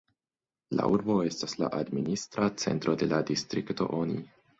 [0.77, 4.19] La urbo estas la administra centro de la distrikto Oni.